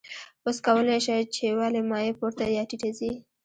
[0.45, 3.11] اوس کولی شئ چې ولې مایع پورته یا ټیټه ځي.